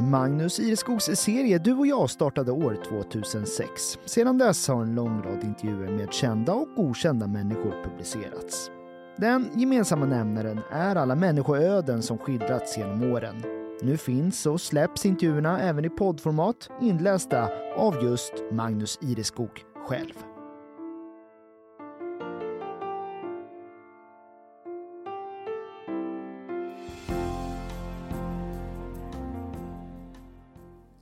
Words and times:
Magnus 0.00 0.60
Ireskogs 0.60 1.04
serie 1.04 1.58
Du 1.58 1.74
och 1.74 1.86
jag 1.86 2.10
startade 2.10 2.52
år 2.52 2.78
2006. 2.88 3.98
Sedan 4.04 4.38
dess 4.38 4.68
har 4.68 4.82
en 4.82 4.94
lång 4.94 5.22
rad 5.22 5.44
intervjuer 5.44 5.90
med 5.90 6.12
kända 6.12 6.52
och 6.52 6.68
okända 6.76 7.26
människor 7.26 7.84
publicerats. 7.84 8.70
Den 9.16 9.48
gemensamma 9.54 10.06
nämnaren 10.06 10.60
är 10.70 10.96
alla 10.96 11.14
människoöden 11.14 12.02
som 12.02 12.18
skildrats 12.18 12.78
genom 12.78 13.12
åren. 13.12 13.42
Nu 13.82 13.96
finns 13.96 14.46
och 14.46 14.60
släpps 14.60 15.06
intervjuerna 15.06 15.60
även 15.60 15.84
i 15.84 15.90
poddformat 15.90 16.70
inlästa 16.80 17.48
av 17.76 18.04
just 18.04 18.32
Magnus 18.52 18.98
Ireskog 19.02 19.64
själv. 19.88 20.14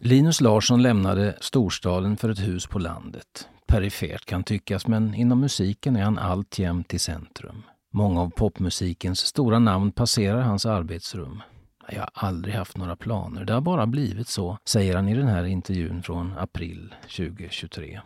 Linus 0.08 0.40
Larsson 0.40 0.82
lämnade 0.82 1.36
storstaden 1.40 2.16
för 2.16 2.28
ett 2.28 2.38
hus 2.38 2.66
på 2.66 2.78
landet. 2.78 3.48
Perifert 3.66 4.24
kan 4.24 4.44
tyckas, 4.44 4.86
men 4.86 5.14
inom 5.14 5.40
musiken 5.40 5.96
är 5.96 6.02
han 6.02 6.18
alltjämt 6.18 6.94
i 6.94 6.98
centrum. 6.98 7.62
Många 7.92 8.20
av 8.20 8.30
popmusikens 8.30 9.18
stora 9.18 9.58
namn 9.58 9.92
passerar 9.92 10.40
hans 10.40 10.66
arbetsrum. 10.66 11.42
Jag 11.88 12.00
har 12.00 12.10
aldrig 12.14 12.54
haft 12.54 12.76
några 12.76 12.96
planer, 12.96 13.44
det 13.44 13.52
har 13.52 13.60
bara 13.60 13.86
blivit 13.86 14.28
så, 14.28 14.58
säger 14.64 14.96
han 14.96 15.08
i 15.08 15.14
den 15.14 15.28
här 15.28 15.44
intervjun 15.44 16.02
från 16.02 16.34
april 16.38 16.94
2023. 17.02 18.00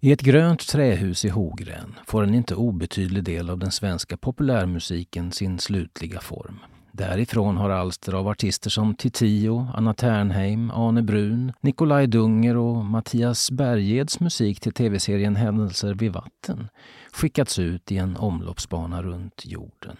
I 0.00 0.12
ett 0.12 0.22
grönt 0.22 0.68
trähus 0.68 1.24
i 1.24 1.28
Hogren 1.28 1.94
får 2.06 2.22
en 2.22 2.34
inte 2.34 2.54
obetydlig 2.54 3.24
del 3.24 3.50
av 3.50 3.58
den 3.58 3.70
svenska 3.72 4.16
populärmusiken 4.16 5.32
sin 5.32 5.58
slutliga 5.58 6.20
form. 6.20 6.58
Därifrån 6.96 7.56
har 7.56 7.70
alster 7.70 8.12
av 8.12 8.28
artister 8.28 8.70
som 8.70 8.94
Titio, 8.94 9.68
Anna 9.74 9.94
Ternheim, 9.94 10.70
Ane 10.70 11.02
Brun, 11.02 11.52
Nikolaj 11.60 12.06
Dunger 12.06 12.56
och 12.56 12.84
Mattias 12.84 13.50
Bergeds 13.50 14.20
musik 14.20 14.60
till 14.60 14.72
tv-serien 14.72 15.36
Händelser 15.36 15.94
vid 15.94 16.12
vatten 16.12 16.68
skickats 17.12 17.58
ut 17.58 17.92
i 17.92 17.96
en 17.96 18.16
omloppsbana 18.16 19.02
runt 19.02 19.42
jorden. 19.46 19.96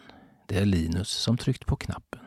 Det 0.49 0.59
är 0.59 0.65
Linus 0.65 1.09
som 1.09 1.37
tryckt 1.37 1.67
på 1.67 1.77
knappen. 1.77 2.21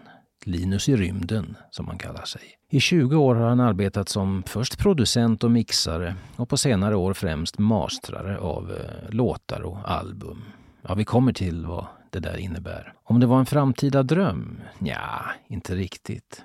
Linus 0.46 0.90
i 0.90 0.96
rymden, 0.96 1.58
som 1.72 1.88
han 1.88 1.98
kallar 1.98 2.26
sig. 2.26 2.42
I 2.70 2.80
20 2.80 3.16
år 3.16 3.36
har 3.36 3.50
han 3.50 3.60
arbetat 3.60 4.10
som 4.10 4.44
först 4.48 4.78
producent 4.78 5.44
och 5.44 5.52
mixare 5.52 6.16
och 6.36 6.50
på 6.50 6.58
senare 6.58 6.96
år 6.96 7.14
främst 7.14 7.60
mastrare 7.60 8.38
av 8.38 8.72
eh, 8.72 9.10
låtar 9.10 9.62
och 9.62 9.92
album. 9.92 10.44
Ja, 10.82 10.94
vi 10.94 11.06
kommer 11.06 11.34
till 11.34 11.66
vad 11.66 11.86
det 12.12 12.20
där 12.20 12.38
innebär. 12.38 12.94
Om 13.04 13.20
det 13.20 13.26
var 13.26 13.40
en 13.40 13.46
framtida 13.46 14.04
dröm? 14.04 14.62
Ja, 14.80 15.22
inte 15.48 15.76
riktigt. 15.76 16.44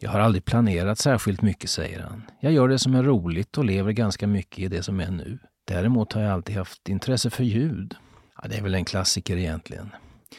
Jag 0.00 0.10
har 0.10 0.20
aldrig 0.20 0.44
planerat 0.44 0.98
särskilt 0.98 1.42
mycket, 1.42 1.70
säger 1.70 2.00
han. 2.00 2.22
Jag 2.40 2.52
gör 2.52 2.68
det 2.68 2.78
som 2.78 2.94
är 2.94 3.02
roligt 3.02 3.58
och 3.58 3.64
lever 3.64 3.92
ganska 3.92 4.26
mycket 4.26 4.58
i 4.58 4.68
det 4.68 4.82
som 4.82 5.00
är 5.00 5.10
nu. 5.10 5.38
Däremot 5.66 6.12
har 6.12 6.22
jag 6.22 6.32
alltid 6.32 6.56
haft 6.56 6.88
intresse 6.88 7.30
för 7.30 7.44
ljud. 7.44 7.94
Ja, 8.42 8.48
det 8.48 8.56
är 8.56 8.62
väl 8.62 8.74
en 8.74 8.84
klassiker 8.84 9.36
egentligen. 9.36 9.90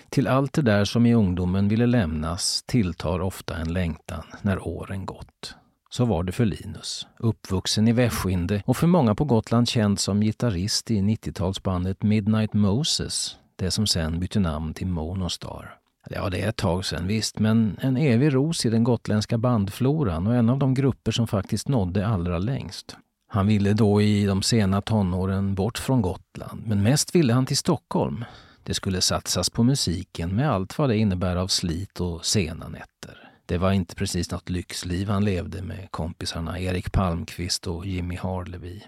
Till 0.09 0.27
allt 0.27 0.53
det 0.53 0.61
där 0.61 0.85
som 0.85 1.05
i 1.05 1.13
ungdomen 1.13 1.67
ville 1.67 1.85
lämnas 1.85 2.63
tilltar 2.65 3.19
ofta 3.19 3.57
en 3.57 3.73
längtan 3.73 4.23
när 4.41 4.67
åren 4.67 5.05
gått. 5.05 5.55
Så 5.89 6.05
var 6.05 6.23
det 6.23 6.31
för 6.31 6.45
Linus, 6.45 7.07
uppvuxen 7.19 7.87
i 7.87 7.91
Väskinde 7.91 8.63
och 8.65 8.77
för 8.77 8.87
många 8.87 9.15
på 9.15 9.25
Gotland 9.25 9.69
känd 9.69 9.99
som 9.99 10.21
gitarrist 10.21 10.91
i 10.91 11.01
90-talsbandet 11.01 12.05
Midnight 12.05 12.53
Moses, 12.53 13.37
det 13.57 13.71
som 13.71 13.87
sen 13.87 14.19
bytte 14.19 14.39
namn 14.39 14.73
till 14.73 14.87
Monostar. 14.87 15.77
Ja, 16.09 16.29
det 16.29 16.41
är 16.41 16.49
ett 16.49 16.55
tag 16.55 16.85
sen 16.85 17.07
visst, 17.07 17.39
men 17.39 17.77
en 17.81 17.97
evig 17.97 18.33
ros 18.33 18.65
i 18.65 18.69
den 18.69 18.83
gotländska 18.83 19.37
bandfloran 19.37 20.27
och 20.27 20.35
en 20.35 20.49
av 20.49 20.57
de 20.57 20.73
grupper 20.73 21.11
som 21.11 21.27
faktiskt 21.27 21.67
nådde 21.67 22.07
allra 22.07 22.37
längst. 22.37 22.97
Han 23.27 23.47
ville 23.47 23.73
då 23.73 24.01
i 24.01 24.25
de 24.25 24.41
sena 24.41 24.81
tonåren 24.81 25.55
bort 25.55 25.77
från 25.77 26.01
Gotland, 26.01 26.63
men 26.65 26.83
mest 26.83 27.15
ville 27.15 27.33
han 27.33 27.45
till 27.45 27.57
Stockholm. 27.57 28.25
Det 28.63 28.73
skulle 28.73 29.01
satsas 29.01 29.49
på 29.49 29.63
musiken 29.63 30.35
med 30.35 30.51
allt 30.51 30.77
vad 30.77 30.89
det 30.89 30.97
innebär 30.97 31.35
av 31.35 31.47
slit 31.47 31.99
och 31.99 32.25
sena 32.25 32.67
nätter. 32.67 33.31
Det 33.45 33.57
var 33.57 33.71
inte 33.71 33.95
precis 33.95 34.31
något 34.31 34.49
lyxliv 34.49 35.09
han 35.09 35.25
levde 35.25 35.61
med 35.61 35.91
kompisarna 35.91 36.59
Erik 36.59 36.91
Palmqvist 36.91 37.67
och 37.67 37.85
Jimmy 37.85 38.15
Harleby. 38.15 38.81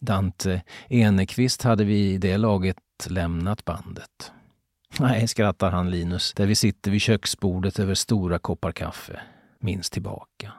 Dante 0.00 0.62
Enekvist 0.88 1.62
hade 1.62 1.84
vid 1.84 2.20
det 2.20 2.36
laget 2.36 2.76
lämnat 3.10 3.64
bandet. 3.64 4.32
Nej, 4.98 5.28
skrattar 5.28 5.70
han 5.70 5.90
Linus, 5.90 6.32
där 6.34 6.46
vi 6.46 6.54
sitter 6.54 6.90
vid 6.90 7.00
köksbordet 7.00 7.78
över 7.78 7.94
stora 7.94 8.38
koppar 8.38 8.72
kaffe. 8.72 9.20
Minns 9.60 9.90
tillbaka. 9.90 10.52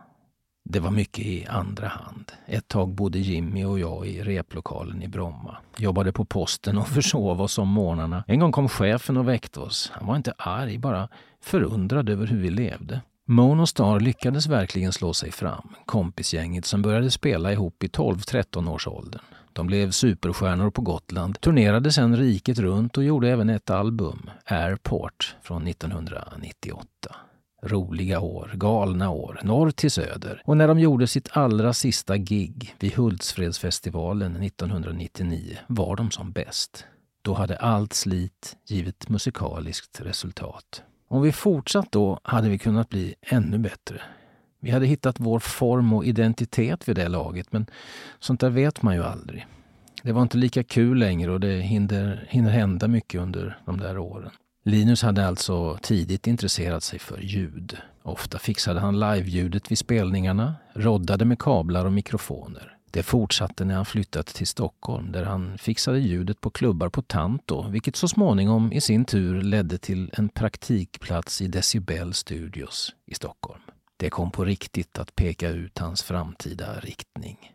Det 0.69 0.79
var 0.79 0.91
mycket 0.91 1.25
i 1.25 1.45
andra 1.45 1.87
hand. 1.87 2.31
Ett 2.45 2.67
tag 2.67 2.89
bodde 2.89 3.19
Jimmy 3.19 3.63
och 3.63 3.79
jag 3.79 4.07
i 4.07 4.23
replokalen 4.23 5.03
i 5.03 5.07
Bromma. 5.07 5.57
Jobbade 5.77 6.13
på 6.13 6.25
posten 6.25 6.77
och 6.77 6.87
försov 6.97 7.41
oss 7.41 7.57
om 7.57 7.67
morgnarna. 7.67 8.23
En 8.27 8.39
gång 8.39 8.51
kom 8.51 8.69
chefen 8.69 9.17
och 9.17 9.27
väckte 9.27 9.59
oss. 9.59 9.91
Han 9.93 10.07
var 10.07 10.15
inte 10.15 10.33
arg, 10.37 10.77
bara 10.77 11.09
förundrad 11.41 12.09
över 12.09 12.27
hur 12.27 12.39
vi 12.39 12.49
levde. 12.49 13.01
Monostar 13.27 13.99
lyckades 13.99 14.47
verkligen 14.47 14.93
slå 14.93 15.13
sig 15.13 15.31
fram, 15.31 15.75
kompisgänget 15.85 16.65
som 16.65 16.81
började 16.81 17.11
spela 17.11 17.51
ihop 17.51 17.83
i 17.83 17.87
12-13 17.87 18.69
års 18.69 18.87
åldern. 18.87 19.21
De 19.55 19.67
blev 19.67 19.91
superstjärnor 19.91 20.69
på 20.69 20.81
Gotland, 20.81 21.41
turnerade 21.41 21.91
sedan 21.91 22.17
riket 22.17 22.59
runt 22.59 22.97
och 22.97 23.03
gjorde 23.03 23.29
även 23.29 23.49
ett 23.49 23.69
album, 23.69 24.29
Airport, 24.45 25.35
från 25.41 25.67
1998. 25.67 26.87
Roliga 27.63 28.19
år, 28.19 28.51
galna 28.53 29.09
år, 29.09 29.39
norr 29.43 29.71
till 29.71 29.91
söder. 29.91 30.41
Och 30.45 30.57
när 30.57 30.67
de 30.67 30.79
gjorde 30.79 31.07
sitt 31.07 31.29
allra 31.31 31.73
sista 31.73 32.17
gig 32.17 32.75
vid 32.79 32.93
Hultsfredsfestivalen 32.93 34.43
1999 34.43 35.57
var 35.67 35.95
de 35.95 36.11
som 36.11 36.31
bäst. 36.31 36.85
Då 37.21 37.33
hade 37.33 37.57
allt 37.57 37.93
slit 37.93 38.57
givit 38.67 39.09
musikaliskt 39.09 40.01
resultat. 40.01 40.83
Om 41.07 41.21
vi 41.21 41.31
fortsatt 41.31 41.91
då 41.91 42.19
hade 42.23 42.49
vi 42.49 42.57
kunnat 42.57 42.89
bli 42.89 43.15
ännu 43.21 43.57
bättre. 43.57 44.01
Vi 44.65 44.71
hade 44.71 44.85
hittat 44.85 45.19
vår 45.19 45.39
form 45.39 45.93
och 45.93 46.05
identitet 46.05 46.89
vid 46.89 46.95
det 46.95 47.07
laget, 47.07 47.51
men 47.51 47.65
sånt 48.19 48.39
där 48.39 48.49
vet 48.49 48.81
man 48.81 48.95
ju 48.95 49.03
aldrig. 49.03 49.45
Det 50.03 50.11
var 50.11 50.21
inte 50.21 50.37
lika 50.37 50.63
kul 50.63 50.97
längre 50.97 51.31
och 51.31 51.39
det 51.39 51.61
hinner, 51.61 52.27
hinner 52.29 52.49
hända 52.49 52.87
mycket 52.87 53.21
under 53.21 53.57
de 53.65 53.77
där 53.77 53.97
åren. 53.97 54.29
Linus 54.63 55.01
hade 55.01 55.27
alltså 55.27 55.77
tidigt 55.81 56.27
intresserat 56.27 56.83
sig 56.83 56.99
för 56.99 57.19
ljud. 57.21 57.77
Ofta 58.03 58.39
fixade 58.39 58.79
han 58.79 58.99
live-ljudet 58.99 59.71
vid 59.71 59.77
spelningarna, 59.77 60.55
roddade 60.73 61.25
med 61.25 61.39
kablar 61.39 61.85
och 61.85 61.93
mikrofoner. 61.93 62.77
Det 62.91 63.03
fortsatte 63.03 63.65
när 63.65 63.75
han 63.75 63.85
flyttat 63.85 64.27
till 64.27 64.47
Stockholm 64.47 65.11
där 65.11 65.23
han 65.23 65.57
fixade 65.57 65.99
ljudet 65.99 66.41
på 66.41 66.49
klubbar 66.49 66.89
på 66.89 67.01
Tanto 67.01 67.69
vilket 67.69 67.95
så 67.95 68.07
småningom 68.07 68.71
i 68.71 68.81
sin 68.81 69.05
tur 69.05 69.41
ledde 69.41 69.77
till 69.77 70.11
en 70.13 70.29
praktikplats 70.29 71.41
i 71.41 71.47
Decibel 71.47 72.13
Studios 72.13 72.95
i 73.05 73.13
Stockholm. 73.13 73.61
Det 73.97 74.09
kom 74.09 74.31
på 74.31 74.45
riktigt 74.45 74.99
att 74.99 75.15
peka 75.15 75.49
ut 75.49 75.79
hans 75.79 76.03
framtida 76.03 76.79
riktning. 76.79 77.51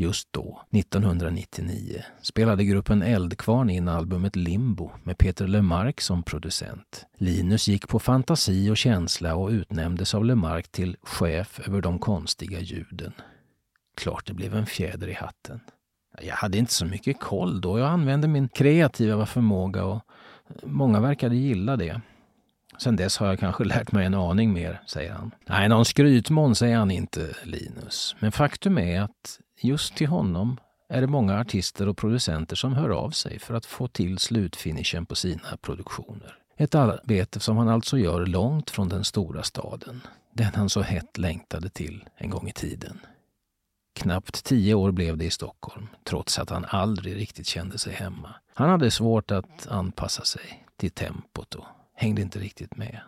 Just 0.00 0.32
då, 0.32 0.62
1999, 0.70 2.02
spelade 2.22 2.64
gruppen 2.64 3.02
Eldkvarn 3.02 3.70
in 3.70 3.88
albumet 3.88 4.36
Limbo 4.36 4.90
med 5.04 5.18
Peter 5.18 5.46
Lemark 5.46 6.00
som 6.00 6.22
producent. 6.22 7.06
Linus 7.16 7.68
gick 7.68 7.88
på 7.88 7.98
fantasi 7.98 8.70
och 8.70 8.76
känsla 8.76 9.34
och 9.34 9.48
utnämndes 9.48 10.14
av 10.14 10.24
Lemark 10.24 10.68
till 10.68 10.96
chef 11.02 11.60
över 11.68 11.80
de 11.80 11.98
konstiga 11.98 12.60
ljuden. 12.60 13.12
Klart 13.96 14.26
det 14.26 14.34
blev 14.34 14.54
en 14.54 14.66
fjäder 14.66 15.08
i 15.08 15.14
hatten. 15.14 15.60
Jag 16.22 16.34
hade 16.34 16.58
inte 16.58 16.72
så 16.72 16.86
mycket 16.86 17.20
koll 17.20 17.60
då. 17.60 17.78
Jag 17.78 17.88
använde 17.88 18.28
min 18.28 18.48
kreativa 18.48 19.26
förmåga 19.26 19.84
och 19.84 20.02
många 20.62 21.00
verkade 21.00 21.36
gilla 21.36 21.76
det. 21.76 22.00
Sen 22.78 22.96
dess 22.96 23.16
har 23.16 23.26
jag 23.26 23.38
kanske 23.38 23.64
lärt 23.64 23.92
mig 23.92 24.06
en 24.06 24.14
aning 24.14 24.52
mer, 24.52 24.82
säger 24.86 25.12
han. 25.12 25.30
Nej, 25.46 25.68
någon 25.68 25.84
skrytmåns 25.84 26.62
är 26.62 26.76
han 26.76 26.90
inte, 26.90 27.34
Linus. 27.44 28.16
Men 28.18 28.32
faktum 28.32 28.78
är 28.78 29.00
att 29.00 29.40
just 29.60 29.94
till 29.94 30.06
honom 30.06 30.60
är 30.88 31.00
det 31.00 31.06
många 31.06 31.40
artister 31.40 31.88
och 31.88 31.96
producenter 31.96 32.56
som 32.56 32.72
hör 32.72 32.90
av 32.90 33.10
sig 33.10 33.38
för 33.38 33.54
att 33.54 33.66
få 33.66 33.88
till 33.88 34.18
slutfinishen 34.18 35.06
på 35.06 35.14
sina 35.14 35.56
produktioner. 35.60 36.34
Ett 36.56 36.74
arbete 36.74 37.40
som 37.40 37.56
han 37.56 37.68
alltså 37.68 37.98
gör 37.98 38.26
långt 38.26 38.70
från 38.70 38.88
den 38.88 39.04
stora 39.04 39.42
staden. 39.42 40.00
Den 40.32 40.54
han 40.54 40.68
så 40.68 40.80
hett 40.80 41.18
längtade 41.18 41.68
till 41.68 42.04
en 42.16 42.30
gång 42.30 42.48
i 42.48 42.52
tiden. 42.52 43.00
Knappt 43.94 44.44
tio 44.44 44.74
år 44.74 44.90
blev 44.90 45.16
det 45.16 45.24
i 45.24 45.30
Stockholm, 45.30 45.86
trots 46.04 46.38
att 46.38 46.50
han 46.50 46.66
aldrig 46.68 47.16
riktigt 47.16 47.46
kände 47.46 47.78
sig 47.78 47.92
hemma. 47.92 48.34
Han 48.54 48.70
hade 48.70 48.90
svårt 48.90 49.30
att 49.30 49.66
anpassa 49.68 50.24
sig 50.24 50.64
till 50.76 50.90
tempot 50.90 51.54
och 51.54 51.64
hängde 51.98 52.22
inte 52.22 52.38
riktigt 52.38 52.76
med. 52.76 53.00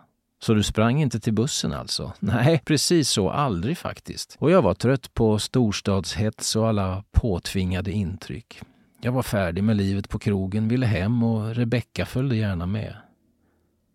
Så 0.43 0.55
du 0.55 0.63
sprang 0.63 1.03
inte 1.03 1.21
till 1.21 1.33
bussen 1.33 1.73
alltså? 1.73 2.13
Nej, 2.21 2.63
precis 2.65 3.09
så. 3.09 3.31
Aldrig 3.31 3.79
faktiskt. 3.79 4.37
Och 4.39 4.51
jag 4.51 4.63
var 4.63 4.75
trött 4.75 5.15
på 5.15 5.39
storstadshets 5.39 6.57
och 6.57 6.69
alla 6.69 7.05
påtvingade 7.13 7.93
intryck. 7.93 8.61
Jag 9.01 9.13
var 9.13 9.23
färdig 9.23 9.65
med 9.65 9.77
livet 9.77 10.09
på 10.09 10.19
krogen, 10.19 10.69
ville 10.69 10.87
hem 10.87 11.23
och 11.23 11.55
Rebecka 11.55 12.07
följde 12.07 12.37
gärna 12.37 12.67
med. 12.67 12.97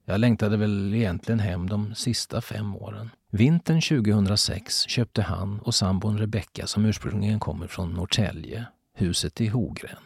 Jag 0.06 0.20
längtade 0.20 0.58
väl 0.58 0.94
egentligen 0.94 1.40
hem 1.40 1.70
de 1.70 1.96
sista 1.96 2.42
fem 2.42 2.76
åren. 2.76 3.10
Vintern 3.32 3.82
2006 3.82 4.88
köpte 4.88 5.22
han 5.22 5.60
och 5.60 5.76
sambon 5.76 6.18
Rebecka, 6.18 6.68
som 6.68 6.86
ursprungligen 6.86 7.40
kommer 7.40 7.68
från 7.68 7.94
Norrtälje, 7.94 8.66
huset 8.94 9.42
i 9.42 9.48
Hogren. 9.48 9.98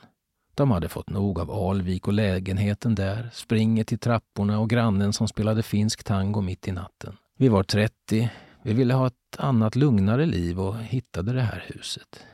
De 0.60 0.72
hade 0.72 0.90
fått 0.90 1.10
nog 1.10 1.40
av 1.40 1.52
Alvik 1.52 2.08
och 2.08 2.14
lägenheten 2.14 2.96
där, 2.96 3.30
springet 3.34 3.92
i 3.92 3.98
trapporna 3.98 4.60
och 4.60 4.70
grannen 4.70 5.14
som 5.14 5.28
spelade 5.28 5.64
finsk 5.64 6.04
tango 6.04 6.42
mitt 6.42 6.68
i 6.68 6.72
natten. 6.72 7.18
Vi 7.38 7.48
var 7.48 7.64
30, 7.64 8.30
vi 8.64 8.74
ville 8.74 8.94
ha 8.94 9.08
ett 9.08 9.14
annat 9.38 9.76
lugnare 9.76 10.26
liv 10.26 10.60
och 10.60 10.78
hittade 10.78 11.34
det 11.34 11.42
här 11.42 11.64
huset. 11.68 12.26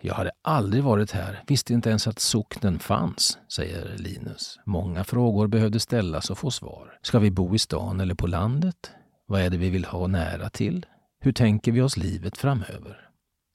Jag 0.00 0.14
hade 0.14 0.30
aldrig 0.42 0.84
varit 0.84 1.10
här, 1.10 1.42
visste 1.46 1.72
inte 1.72 1.90
ens 1.90 2.06
att 2.06 2.18
socknen 2.18 2.78
fanns, 2.78 3.38
säger 3.48 3.96
Linus. 3.98 4.58
Många 4.64 5.04
frågor 5.04 5.46
behövde 5.46 5.80
ställas 5.80 6.30
och 6.30 6.38
få 6.38 6.50
svar. 6.50 6.98
Ska 7.02 7.18
vi 7.18 7.30
bo 7.30 7.54
i 7.54 7.58
stan 7.58 8.00
eller 8.00 8.14
på 8.14 8.26
landet? 8.26 8.90
Vad 9.26 9.40
är 9.40 9.50
det 9.50 9.58
vi 9.58 9.70
vill 9.70 9.84
ha 9.84 10.06
nära 10.06 10.50
till? 10.50 10.86
Hur 11.20 11.32
tänker 11.32 11.72
vi 11.72 11.80
oss 11.80 11.96
livet 11.96 12.38
framöver? 12.38 13.09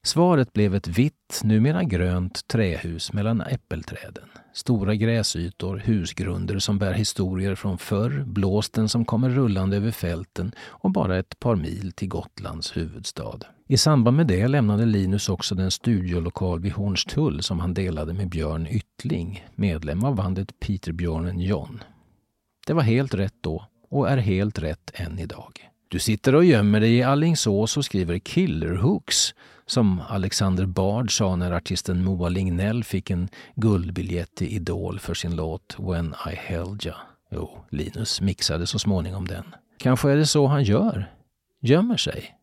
Svaret 0.05 0.53
blev 0.53 0.75
ett 0.75 0.87
vitt, 0.87 1.41
numera 1.43 1.83
grönt 1.83 2.47
trähus 2.47 3.13
mellan 3.13 3.41
äppelträden. 3.41 4.23
Stora 4.53 4.95
gräsytor, 4.95 5.77
husgrunder 5.85 6.59
som 6.59 6.79
bär 6.79 6.93
historier 6.93 7.55
från 7.55 7.77
förr, 7.77 8.23
blåsten 8.25 8.89
som 8.89 9.05
kommer 9.05 9.29
rullande 9.29 9.77
över 9.77 9.91
fälten 9.91 10.51
och 10.61 10.91
bara 10.91 11.17
ett 11.17 11.39
par 11.39 11.55
mil 11.55 11.91
till 11.91 12.07
Gotlands 12.07 12.77
huvudstad. 12.77 13.39
I 13.67 13.77
samband 13.77 14.17
med 14.17 14.27
det 14.27 14.47
lämnade 14.47 14.85
Linus 14.85 15.29
också 15.29 15.55
den 15.55 15.71
studiolokal 15.71 16.59
vid 16.59 16.71
Hornstull 16.71 17.43
som 17.43 17.59
han 17.59 17.73
delade 17.73 18.13
med 18.13 18.29
Björn 18.29 18.67
Yttling, 18.67 19.45
medlem 19.55 20.03
av 20.03 20.15
bandet 20.15 20.59
Peter 20.59 20.91
Björnen 20.91 21.39
John. 21.39 21.83
Det 22.67 22.73
var 22.73 22.83
helt 22.83 23.13
rätt 23.13 23.35
då 23.41 23.65
och 23.89 24.09
är 24.09 24.17
helt 24.17 24.59
rätt 24.59 24.91
än 24.93 25.19
idag. 25.19 25.69
Du 25.87 25.99
sitter 25.99 26.35
och 26.35 26.45
gömmer 26.45 26.79
dig 26.79 26.95
i 26.95 27.03
Allingsås 27.03 27.77
och 27.77 27.85
skriver 27.85 28.19
killerhooks 28.19 29.33
som 29.67 30.01
Alexander 30.09 30.65
Bard 30.65 31.17
sa 31.17 31.35
när 31.35 31.51
artisten 31.51 32.03
Moa 32.03 32.29
Lignell 32.29 32.83
fick 32.83 33.09
en 33.09 33.29
guldbiljett 33.55 34.35
till 34.35 34.47
Idol 34.47 34.99
för 34.99 35.13
sin 35.13 35.35
låt 35.35 35.75
When 35.79 36.15
I 36.31 36.35
held 36.35 36.85
ya. 36.85 36.95
Jo, 37.31 37.65
Linus 37.69 38.21
mixade 38.21 38.67
så 38.67 38.79
småningom 38.79 39.27
den. 39.27 39.55
Kanske 39.77 40.11
är 40.11 40.15
det 40.15 40.25
så 40.25 40.47
han 40.47 40.63
gör? 40.63 41.11
Gömmer 41.61 41.97
sig? 41.97 42.35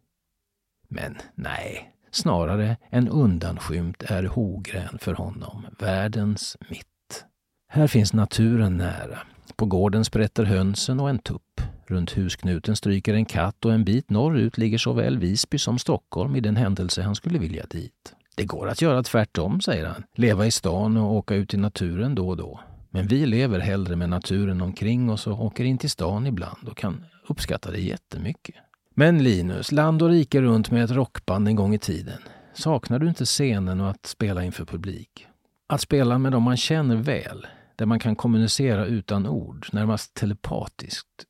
Men 0.88 1.16
nej, 1.34 1.92
snarare 2.10 2.76
en 2.90 3.08
undanskymt 3.08 4.02
är 4.02 4.24
Hogren 4.24 4.98
för 4.98 5.14
honom, 5.14 5.66
världens 5.78 6.56
mitt. 6.68 7.24
Här 7.68 7.86
finns 7.86 8.12
naturen 8.12 8.76
nära. 8.76 9.18
På 9.62 9.66
gården 9.66 10.04
sprätter 10.04 10.44
hönsen 10.44 11.00
och 11.00 11.10
en 11.10 11.18
tupp. 11.18 11.60
Runt 11.86 12.10
husknuten 12.10 12.76
stryker 12.76 13.14
en 13.14 13.24
katt 13.24 13.64
och 13.64 13.72
en 13.72 13.84
bit 13.84 14.10
norrut 14.10 14.58
ligger 14.58 14.78
såväl 14.78 15.18
Visby 15.18 15.58
som 15.58 15.78
Stockholm 15.78 16.36
i 16.36 16.40
den 16.40 16.56
händelse 16.56 17.02
han 17.02 17.14
skulle 17.14 17.38
vilja 17.38 17.66
dit. 17.70 18.14
Det 18.36 18.44
går 18.44 18.68
att 18.68 18.82
göra 18.82 19.02
tvärtom, 19.02 19.60
säger 19.60 19.86
han. 19.86 20.02
Leva 20.14 20.46
i 20.46 20.50
stan 20.50 20.96
och 20.96 21.12
åka 21.12 21.34
ut 21.34 21.54
i 21.54 21.56
naturen 21.56 22.14
då 22.14 22.28
och 22.28 22.36
då. 22.36 22.60
Men 22.90 23.06
vi 23.06 23.26
lever 23.26 23.58
hellre 23.58 23.96
med 23.96 24.08
naturen 24.08 24.60
omkring 24.60 25.10
oss 25.10 25.26
och 25.26 25.44
åker 25.44 25.64
in 25.64 25.78
till 25.78 25.90
stan 25.90 26.26
ibland 26.26 26.68
och 26.68 26.76
kan 26.76 27.04
uppskatta 27.28 27.70
det 27.70 27.80
jättemycket. 27.80 28.54
Men 28.94 29.22
Linus, 29.22 29.72
land 29.72 30.02
och 30.02 30.08
rike 30.08 30.40
runt 30.40 30.70
med 30.70 30.84
ett 30.84 30.90
rockband 30.90 31.48
en 31.48 31.56
gång 31.56 31.74
i 31.74 31.78
tiden. 31.78 32.18
Saknar 32.54 32.98
du 32.98 33.08
inte 33.08 33.24
scenen 33.24 33.80
och 33.80 33.90
att 33.90 34.06
spela 34.06 34.44
inför 34.44 34.64
publik? 34.64 35.26
Att 35.66 35.80
spela 35.80 36.18
med 36.18 36.32
dem 36.32 36.42
man 36.42 36.56
känner 36.56 36.96
väl, 36.96 37.46
där 37.82 37.86
man 37.86 37.98
kan 37.98 38.16
kommunicera 38.16 38.86
utan 38.86 39.26
ord, 39.26 39.66
närmast 39.72 40.14
telepatiskt. 40.14 41.26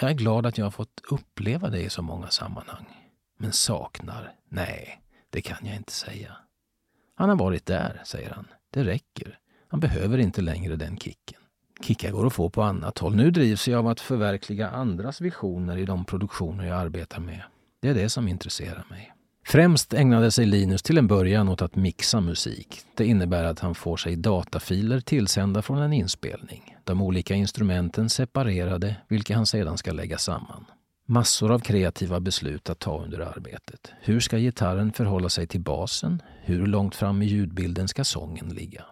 Jag 0.00 0.10
är 0.10 0.14
glad 0.14 0.46
att 0.46 0.58
jag 0.58 0.66
har 0.66 0.70
fått 0.70 1.00
uppleva 1.10 1.70
det 1.70 1.82
i 1.82 1.90
så 1.90 2.02
många 2.02 2.28
sammanhang. 2.28 2.86
Men 3.38 3.52
saknar? 3.52 4.34
Nej, 4.48 5.02
det 5.30 5.40
kan 5.40 5.66
jag 5.66 5.76
inte 5.76 5.92
säga. 5.92 6.36
Han 7.14 7.28
har 7.28 7.36
varit 7.36 7.66
där, 7.66 8.02
säger 8.04 8.30
han. 8.30 8.46
Det 8.70 8.84
räcker. 8.84 9.38
Han 9.68 9.80
behöver 9.80 10.18
inte 10.18 10.42
längre 10.42 10.76
den 10.76 10.98
kicken. 10.98 11.40
Kickar 11.80 12.10
går 12.10 12.26
att 12.26 12.32
få 12.32 12.50
på 12.50 12.62
annat 12.62 12.98
håll. 12.98 13.16
Nu 13.16 13.30
drivs 13.30 13.68
jag 13.68 13.78
av 13.78 13.86
att 13.86 14.00
förverkliga 14.00 14.70
andras 14.70 15.20
visioner 15.20 15.76
i 15.76 15.84
de 15.84 16.04
produktioner 16.04 16.64
jag 16.64 16.80
arbetar 16.80 17.20
med. 17.20 17.42
Det 17.80 17.88
är 17.88 17.94
det 17.94 18.08
som 18.08 18.28
intresserar 18.28 18.86
mig. 18.90 19.12
Främst 19.48 19.94
ägnade 19.94 20.30
sig 20.30 20.46
Linus 20.46 20.82
till 20.82 20.98
en 20.98 21.06
början 21.06 21.48
åt 21.48 21.62
att 21.62 21.76
mixa 21.76 22.20
musik. 22.20 22.80
Det 22.94 23.06
innebär 23.06 23.44
att 23.44 23.60
han 23.60 23.74
får 23.74 23.96
sig 23.96 24.16
datafiler 24.16 25.00
tillsända 25.00 25.62
från 25.62 25.78
en 25.78 25.92
inspelning. 25.92 26.76
De 26.84 27.02
olika 27.02 27.34
instrumenten 27.34 28.10
separerade, 28.10 28.96
vilka 29.08 29.36
han 29.36 29.46
sedan 29.46 29.78
ska 29.78 29.92
lägga 29.92 30.18
samman. 30.18 30.64
Massor 31.08 31.52
av 31.52 31.58
kreativa 31.58 32.20
beslut 32.20 32.70
att 32.70 32.78
ta 32.78 33.02
under 33.02 33.20
arbetet. 33.20 33.92
Hur 34.00 34.20
ska 34.20 34.38
gitarren 34.38 34.92
förhålla 34.92 35.28
sig 35.28 35.46
till 35.46 35.60
basen? 35.60 36.22
Hur 36.42 36.66
långt 36.66 36.94
fram 36.94 37.22
i 37.22 37.26
ljudbilden 37.26 37.88
ska 37.88 38.04
sången 38.04 38.48
ligga? 38.48 38.84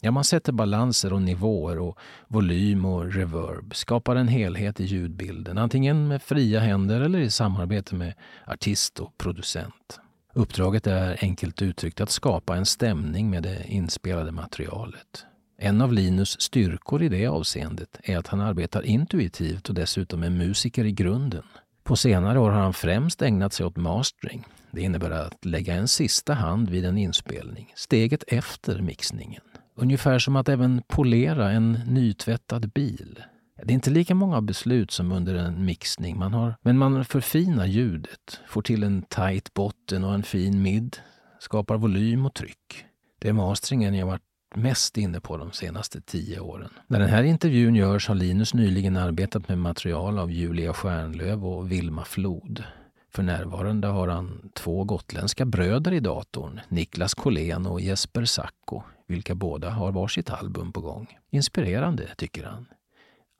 Ja, 0.00 0.10
man 0.10 0.24
sätter 0.24 0.52
balanser 0.52 1.12
och 1.12 1.22
nivåer 1.22 1.78
och 1.78 1.98
volym 2.28 2.84
och 2.84 3.12
reverb, 3.12 3.74
skapar 3.74 4.16
en 4.16 4.28
helhet 4.28 4.80
i 4.80 4.84
ljudbilden, 4.84 5.58
antingen 5.58 6.08
med 6.08 6.22
fria 6.22 6.60
händer 6.60 7.00
eller 7.00 7.18
i 7.18 7.30
samarbete 7.30 7.94
med 7.94 8.14
artist 8.46 9.00
och 9.00 9.18
producent. 9.18 10.00
Uppdraget 10.34 10.86
är 10.86 11.18
enkelt 11.20 11.62
uttryckt 11.62 12.00
att 12.00 12.10
skapa 12.10 12.56
en 12.56 12.66
stämning 12.66 13.30
med 13.30 13.42
det 13.42 13.64
inspelade 13.66 14.32
materialet. 14.32 15.24
En 15.58 15.80
av 15.80 15.92
Linus 15.92 16.40
styrkor 16.40 17.02
i 17.02 17.08
det 17.08 17.26
avseendet 17.26 18.00
är 18.02 18.18
att 18.18 18.26
han 18.26 18.40
arbetar 18.40 18.82
intuitivt 18.82 19.68
och 19.68 19.74
dessutom 19.74 20.22
är 20.22 20.30
musiker 20.30 20.84
i 20.84 20.92
grunden. 20.92 21.42
På 21.82 21.96
senare 21.96 22.38
år 22.38 22.50
har 22.50 22.60
han 22.60 22.74
främst 22.74 23.22
ägnat 23.22 23.52
sig 23.52 23.66
åt 23.66 23.76
mastering. 23.76 24.44
Det 24.70 24.80
innebär 24.80 25.10
att 25.10 25.44
lägga 25.44 25.74
en 25.74 25.88
sista 25.88 26.34
hand 26.34 26.70
vid 26.70 26.84
en 26.84 26.98
inspelning, 26.98 27.72
steget 27.76 28.24
efter 28.26 28.82
mixningen. 28.82 29.42
Ungefär 29.80 30.18
som 30.18 30.36
att 30.36 30.48
även 30.48 30.82
polera 30.88 31.50
en 31.50 31.72
nytvättad 31.72 32.72
bil. 32.72 33.22
Det 33.62 33.72
är 33.72 33.74
inte 33.74 33.90
lika 33.90 34.14
många 34.14 34.42
beslut 34.42 34.90
som 34.90 35.12
under 35.12 35.34
en 35.34 35.64
mixning 35.64 36.18
man 36.18 36.32
har, 36.32 36.54
men 36.62 36.78
man 36.78 37.04
förfinar 37.04 37.66
ljudet, 37.66 38.40
får 38.48 38.62
till 38.62 38.82
en 38.82 39.02
tight 39.02 39.54
botten 39.54 40.04
och 40.04 40.14
en 40.14 40.22
fin 40.22 40.62
mid, 40.62 40.96
skapar 41.38 41.76
volym 41.76 42.26
och 42.26 42.34
tryck. 42.34 42.84
Det 43.18 43.28
är 43.28 43.32
masteringen 43.32 43.94
jag 43.94 44.06
varit 44.06 44.22
mest 44.54 44.96
inne 44.96 45.20
på 45.20 45.36
de 45.36 45.52
senaste 45.52 46.00
tio 46.00 46.40
åren. 46.40 46.70
När 46.86 46.98
den 46.98 47.08
här 47.08 47.22
intervjun 47.22 47.74
görs 47.74 48.08
har 48.08 48.14
Linus 48.14 48.54
nyligen 48.54 48.96
arbetat 48.96 49.48
med 49.48 49.58
material 49.58 50.18
av 50.18 50.30
Julia 50.30 50.72
Stjärnlöv 50.72 51.46
och 51.46 51.72
Vilma 51.72 52.04
Flod. 52.04 52.64
För 53.12 53.22
närvarande 53.22 53.86
har 53.86 54.08
han 54.08 54.50
två 54.54 54.84
gotländska 54.84 55.44
bröder 55.44 55.92
i 55.92 56.00
datorn, 56.00 56.60
Niklas 56.68 57.14
Collén 57.14 57.66
och 57.66 57.80
Jesper 57.80 58.24
Sacco, 58.24 58.82
vilka 59.08 59.34
båda 59.34 59.70
har 59.70 59.92
varsitt 59.92 60.30
album 60.30 60.72
på 60.72 60.80
gång. 60.80 61.18
Inspirerande, 61.30 62.08
tycker 62.16 62.44
han. 62.44 62.66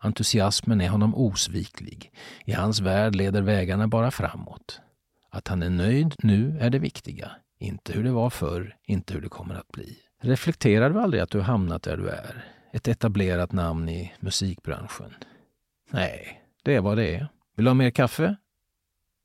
Entusiasmen 0.01 0.81
är 0.81 0.89
honom 0.89 1.15
osviklig. 1.15 2.13
I 2.45 2.53
hans 2.53 2.81
värld 2.81 3.15
leder 3.15 3.43
vägarna 3.43 3.89
bara 3.89 4.11
framåt. 4.11 4.81
Att 5.31 5.49
han 5.49 5.63
är 5.63 5.71
nöjd 5.71 6.15
nu 6.19 6.59
är 6.61 6.71
det 6.71 6.79
viktiga. 6.79 7.31
Inte 7.59 7.93
hur 7.93 8.05
det 8.05 8.11
var 8.11 8.31
förr, 8.31 8.77
inte 8.85 9.15
hur 9.15 9.21
det 9.21 9.29
kommer 9.29 9.55
att 9.55 9.69
bli. 9.69 9.99
Reflekterar 10.21 10.91
du 10.91 11.01
aldrig 11.01 11.23
att 11.23 11.31
du 11.31 11.41
hamnat 11.41 11.83
där 11.83 11.97
du 11.97 12.09
är? 12.09 12.45
Ett 12.73 12.89
etablerat 12.89 13.53
namn 13.53 13.89
i 13.89 14.13
musikbranschen? 14.21 15.15
Nej, 15.91 16.43
det 16.63 16.75
är 16.75 16.81
vad 16.81 16.97
det 16.97 17.15
är. 17.15 17.29
Vill 17.57 17.65
du 17.65 17.71
ha 17.71 17.75
mer 17.75 17.91
kaffe? 17.91 18.37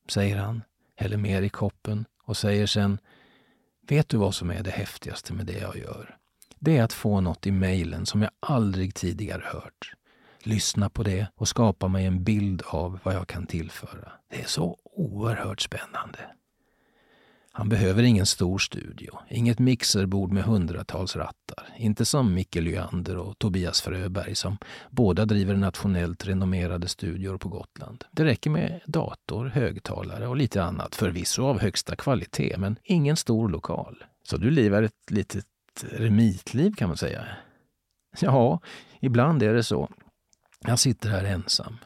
Säger 0.10 0.38
han, 0.38 0.62
häller 0.96 1.18
mer 1.18 1.42
i 1.42 1.50
koppen 1.50 2.06
och 2.24 2.38
säger 2.38 2.66
sen 2.66 2.98
Vet 3.88 4.10
du 4.10 4.18
vad 4.18 4.36
som 4.36 4.52
är 4.52 4.64
det 4.64 4.72
häftigaste 4.72 5.34
med 5.34 5.46
det 5.46 5.58
jag 5.58 5.78
gör? 5.78 6.18
Det 6.65 6.77
är 6.77 6.84
att 6.84 6.93
få 6.93 7.22
något 7.22 7.48
i 7.48 7.51
mejlen 7.51 8.05
som 8.05 8.22
jag 8.22 8.32
aldrig 8.39 8.96
tidigare 8.96 9.43
hört. 9.46 9.93
Lyssna 10.43 10.89
på 10.89 11.03
det 11.03 11.27
och 11.36 11.48
skapa 11.48 11.88
mig 11.88 12.05
en 12.05 12.24
bild 12.24 12.62
av 12.65 13.00
vad 13.03 13.15
jag 13.15 13.27
kan 13.27 13.46
tillföra. 13.46 14.12
Det 14.29 14.41
är 14.41 14.46
så 14.46 14.77
oerhört 14.84 15.62
spännande. 15.62 16.20
Han 17.51 17.70
behöver 17.70 18.03
ingen 18.03 18.25
stor 18.25 18.58
studio, 18.58 19.20
inget 19.29 19.60
mixerbord 19.60 20.32
med 20.32 20.43
hundratals 20.43 21.15
rattar. 21.15 21.67
Inte 21.77 22.05
som 22.05 22.34
Micke 22.34 22.55
Lyander 22.55 23.17
och 23.17 23.39
Tobias 23.39 23.82
Fröberg 23.82 24.36
som 24.36 24.58
båda 24.89 25.25
driver 25.25 25.55
nationellt 25.55 26.27
renommerade 26.27 26.88
studior 26.88 27.38
på 27.38 27.50
Gotland. 27.50 28.03
Det 28.12 28.25
räcker 28.25 28.50
med 28.50 28.82
dator, 28.86 29.46
högtalare 29.46 30.27
och 30.27 30.38
lite 30.38 30.63
annat, 30.63 30.96
förvisso 30.96 31.43
av 31.43 31.60
högsta 31.60 31.96
kvalitet, 31.96 32.55
men 32.58 32.75
ingen 32.84 33.15
stor 33.17 33.50
lokal. 33.50 34.03
Så 34.24 34.38
du 34.38 34.51
livar 34.51 34.84
ett 34.84 35.12
litet 35.12 35.46
remitliv 35.82 36.72
kan 36.72 36.88
man 36.88 36.98
säga. 36.98 37.25
Ja, 38.20 38.60
ibland 39.00 39.44
är 39.44 39.53
det 39.53 39.63
så. 39.63 39.89
Jag 40.60 40.80
sitter 40.80 41.10
här 41.10 41.24
ensam. 41.24 41.77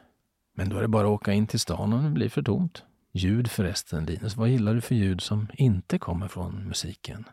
Men 0.56 0.70
då 0.70 0.77
är 0.77 0.82
det 0.82 0.88
bara 0.88 1.08
att 1.08 1.13
åka 1.13 1.34
in 1.34 1.48
till 1.48 1.60
stan 1.60 1.94
om 1.94 2.03
det 2.03 2.10
blir 2.10 2.29
för 2.29 2.44
tomt. 2.44 2.84
Ljud 3.12 3.51
förresten, 3.51 4.06
Linus. 4.06 4.36
Vad 4.36 4.50
gillar 4.50 4.74
du 4.74 4.82
för 4.82 4.96
ljud 4.96 5.22
som 5.22 5.48
inte 5.53 6.00
kommer 6.00 6.27
från 6.27 6.67
musiken? 6.67 7.25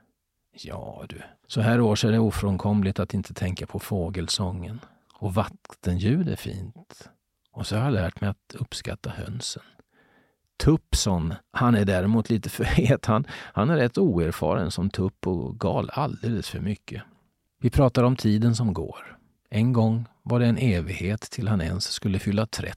Ja 0.53 1.05
du, 1.09 1.23
så 1.47 1.61
här 1.61 1.81
års 1.81 2.05
är 2.05 2.13
det 2.13 2.19
ofrånkomligt 2.19 2.99
att 2.99 3.15
inte 3.15 3.35
tänka 3.35 3.67
på 3.67 3.79
fågelsången. 3.79 4.81
Och 5.15 5.35
vattenljud 5.35 6.29
är 6.29 6.37
fint. 6.37 7.11
Och 7.53 7.67
så 7.67 7.77
har 7.77 7.85
jag 7.85 7.93
lärt 7.93 8.21
mig 8.21 8.31
att 8.31 8.55
uppskatta 8.55 9.11
hönsen. 9.11 9.63
Tuppson, 10.57 11.35
han 11.53 11.75
är 11.75 11.85
däremot 11.85 12.31
lite 12.31 12.49
för 12.49 12.65
het. 12.65 13.07
Han, 13.07 13.27
han 13.31 13.71
är 13.71 13.77
rätt 13.77 13.99
oerfaren 13.99 14.71
som 14.71 14.91
tupp 14.91 15.27
och 15.27 15.61
gal 15.61 15.91
alldeles 15.93 16.49
för 16.49 16.61
mycket. 16.61 17.03
Vi 17.61 17.71
pratar 17.71 18.03
om 18.03 18.17
tiden 18.17 18.57
som 18.57 18.75
går. 18.75 19.19
En 19.51 19.73
gång 19.73 20.07
var 20.23 20.41
det 20.41 20.47
en 20.47 20.59
evighet 20.59 21.21
till 21.21 21.49
han 21.49 21.61
ens 21.61 21.85
skulle 21.85 22.19
fylla 22.19 22.47
30. 22.47 22.77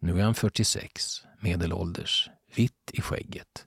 Nu 0.00 0.18
är 0.20 0.24
han 0.24 0.34
46, 0.34 1.22
medelålders, 1.40 2.30
vitt 2.56 2.90
i 2.92 3.00
skägget. 3.00 3.66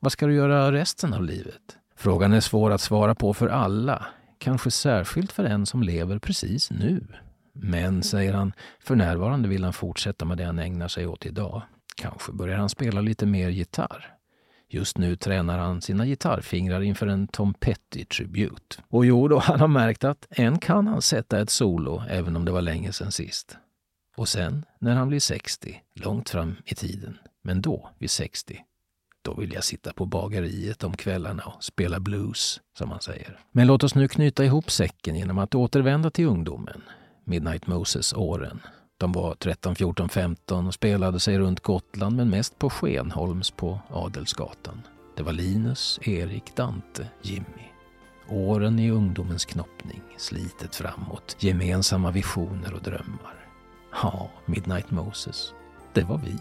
Vad 0.00 0.12
ska 0.12 0.26
du 0.26 0.34
göra 0.34 0.72
resten 0.72 1.14
av 1.14 1.24
livet? 1.24 1.76
Frågan 1.96 2.32
är 2.32 2.40
svår 2.40 2.70
att 2.70 2.80
svara 2.80 3.14
på 3.14 3.34
för 3.34 3.48
alla, 3.48 4.06
kanske 4.38 4.70
särskilt 4.70 5.32
för 5.32 5.44
en 5.44 5.66
som 5.66 5.82
lever 5.82 6.18
precis 6.18 6.70
nu. 6.70 7.06
Men, 7.52 8.02
säger 8.02 8.32
han, 8.32 8.52
för 8.80 8.96
närvarande 8.96 9.48
vill 9.48 9.64
han 9.64 9.72
fortsätta 9.72 10.24
med 10.24 10.38
det 10.38 10.44
han 10.44 10.58
ägnar 10.58 10.88
sig 10.88 11.06
åt 11.06 11.26
idag. 11.26 11.62
Kanske 11.96 12.32
börjar 12.32 12.58
han 12.58 12.68
spela 12.68 13.00
lite 13.00 13.26
mer 13.26 13.48
gitarr. 13.48 14.16
Just 14.68 14.98
nu 14.98 15.16
tränar 15.16 15.58
han 15.58 15.80
sina 15.80 16.06
gitarrfingrar 16.06 16.80
inför 16.80 17.06
en 17.06 17.28
Tom 17.28 17.54
Petty-tribut. 17.54 18.80
Och 18.88 19.06
jo 19.06 19.28
då, 19.28 19.38
han 19.38 19.60
har 19.60 19.68
märkt 19.68 20.04
att 20.04 20.26
än 20.30 20.58
kan 20.58 20.86
han 20.86 21.02
sätta 21.02 21.40
ett 21.40 21.50
solo, 21.50 22.02
även 22.08 22.36
om 22.36 22.44
det 22.44 22.52
var 22.52 22.62
länge 22.62 22.92
sedan 22.92 23.12
sist. 23.12 23.56
Och 24.16 24.28
sen, 24.28 24.64
när 24.78 24.94
han 24.94 25.08
blir 25.08 25.20
60, 25.20 25.82
långt 25.94 26.30
fram 26.30 26.56
i 26.64 26.74
tiden, 26.74 27.18
men 27.42 27.62
då, 27.62 27.90
vid 27.98 28.10
60, 28.10 28.64
då 29.22 29.34
vill 29.34 29.52
jag 29.52 29.64
sitta 29.64 29.92
på 29.92 30.06
bageriet 30.06 30.84
om 30.84 30.96
kvällarna 30.96 31.42
och 31.42 31.64
spela 31.64 32.00
blues, 32.00 32.60
som 32.78 32.90
han 32.90 33.00
säger. 33.00 33.38
Men 33.52 33.66
låt 33.66 33.84
oss 33.84 33.94
nu 33.94 34.08
knyta 34.08 34.44
ihop 34.44 34.70
säcken 34.70 35.16
genom 35.16 35.38
att 35.38 35.54
återvända 35.54 36.10
till 36.10 36.26
ungdomen. 36.26 36.82
Midnight 37.24 37.66
Moses-åren. 37.66 38.60
De 38.98 39.12
var 39.12 39.34
13, 39.34 39.74
14, 39.74 40.08
15 40.08 40.66
och 40.66 40.74
spelade 40.74 41.20
sig 41.20 41.38
runt 41.38 41.60
Gotland 41.60 42.16
men 42.16 42.30
mest 42.30 42.58
på 42.58 42.70
Skenholms 42.70 43.50
på 43.50 43.80
Adelsgatan. 43.90 44.82
Det 45.16 45.22
var 45.22 45.32
Linus, 45.32 45.98
Erik, 46.02 46.56
Dante, 46.56 47.06
Jimmy. 47.22 47.66
Åren 48.28 48.78
i 48.78 48.90
ungdomens 48.90 49.44
knoppning, 49.44 50.02
slitet 50.16 50.74
framåt, 50.74 51.36
gemensamma 51.40 52.10
visioner 52.10 52.74
och 52.74 52.82
drömmar. 52.82 53.34
Ja, 54.02 54.30
Midnight 54.46 54.90
Moses, 54.90 55.52
det 55.92 56.02
var 56.02 56.18
vi, 56.18 56.36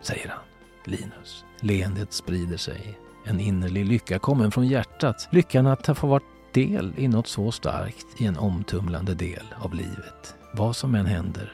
säger 0.00 0.28
han, 0.28 0.44
Linus. 0.84 1.44
Leendet 1.60 2.12
sprider 2.12 2.56
sig. 2.56 2.98
En 3.24 3.40
innerlig 3.40 3.86
lycka 3.86 4.18
kommen 4.18 4.50
från 4.50 4.66
hjärtat. 4.66 5.28
Lyckan 5.30 5.66
att 5.66 5.86
ha 5.86 5.94
fått 5.94 6.10
vara 6.10 6.22
del 6.52 6.94
i 6.96 7.08
något 7.08 7.26
så 7.26 7.52
starkt 7.52 8.06
i 8.18 8.26
en 8.26 8.36
omtumlande 8.36 9.14
del 9.14 9.54
av 9.58 9.74
livet. 9.74 10.34
Vad 10.54 10.76
som 10.76 10.94
än 10.94 11.06
händer, 11.06 11.52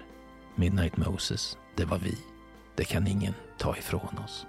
Midnight 0.55 0.97
Moses, 0.97 1.59
det 1.77 1.85
var 1.85 1.99
vi. 1.99 2.19
Det 2.75 2.85
kan 2.85 3.07
ingen 3.07 3.35
ta 3.59 3.77
ifrån 3.77 4.19
oss. 4.25 4.47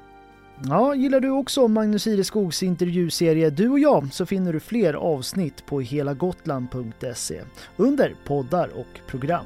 Ja, 0.70 0.96
gillar 0.96 1.20
du 1.20 1.30
också 1.30 1.68
Magnus 1.68 2.08
Ireskogs 2.08 2.64
intervjuserie 2.64 3.50
Du 3.50 3.70
och 3.70 3.80
jag 3.80 4.14
så 4.14 4.26
finner 4.26 4.54
du 4.54 4.60
fler 4.60 4.94
avsnitt 4.94 5.66
på 5.66 5.82
helagotland.se 5.82 7.42
under 7.78 8.16
poddar 8.26 8.70
och 8.76 9.08
program. 9.08 9.46